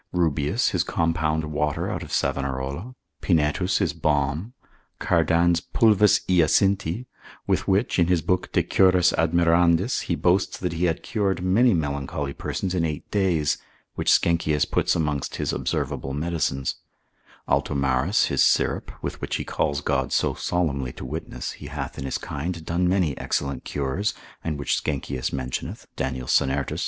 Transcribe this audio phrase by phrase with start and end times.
[0.11, 4.53] Rubeus his compound water out of Savanarola; Pinetus his balm;
[4.97, 7.05] Cardan's Pulvis Hyacinthi,
[7.45, 11.75] with which, in his book de curis admirandis, he boasts that he had cured many
[11.75, 13.59] melancholy persons in eight days,
[13.93, 16.77] which Sckenkius puts amongst his observable medicines;
[17.47, 22.05] Altomarus his syrup, with which he calls God so solemnly to witness, he hath in
[22.05, 25.27] his kind done many excellent cures, and which Sckenkius cent.
[25.27, 25.27] 7.
[25.27, 25.27] observ.
[25.27, 25.35] 80.
[25.37, 26.79] mentioneth, Daniel Sennertus lib.